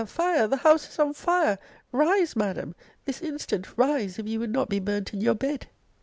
Fire! 0.07 0.47
The 0.47 0.57
house 0.57 0.89
is 0.89 0.97
on 0.97 1.13
fire! 1.13 1.59
Rise, 1.91 2.35
Madam! 2.35 2.73
This 3.05 3.21
instant 3.21 3.77
rise 3.77 4.17
if 4.17 4.27
you 4.27 4.39
would 4.39 4.51
not 4.51 4.67
be 4.67 4.79
burnt 4.79 5.13
in 5.13 5.21
your 5.21 5.35
bed! 5.35 5.67